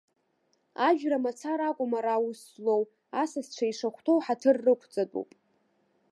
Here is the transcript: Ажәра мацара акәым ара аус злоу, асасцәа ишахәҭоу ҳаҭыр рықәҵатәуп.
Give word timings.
Ажәра 0.87 1.17
мацара 1.23 1.65
акәым 1.69 1.91
ара 1.99 2.13
аус 2.15 2.39
злоу, 2.51 2.83
асасцәа 3.21 3.65
ишахәҭоу 3.67 4.19
ҳаҭыр 4.25 4.57
рықәҵатәуп. 4.65 5.29